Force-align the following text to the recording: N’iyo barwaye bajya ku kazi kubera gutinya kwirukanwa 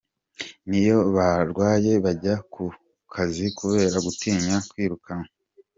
N’iyo 0.67 0.97
barwaye 1.15 1.91
bajya 2.03 2.35
ku 2.53 2.63
kazi 3.13 3.45
kubera 3.57 3.97
gutinya 4.05 4.55
kwirukanwa 4.69 5.29